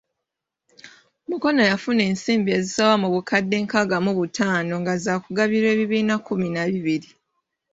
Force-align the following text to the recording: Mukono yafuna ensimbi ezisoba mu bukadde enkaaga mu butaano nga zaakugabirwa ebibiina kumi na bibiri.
Mukono 1.29 1.61
yafuna 1.71 2.01
ensimbi 2.09 2.49
ezisoba 2.57 2.95
mu 3.03 3.09
bukadde 3.13 3.55
enkaaga 3.61 3.97
mu 4.05 4.11
butaano 4.19 4.73
nga 4.81 4.93
zaakugabirwa 5.03 5.69
ebibiina 5.75 6.15
kumi 6.27 6.47
na 6.55 6.63
bibiri. 6.71 7.09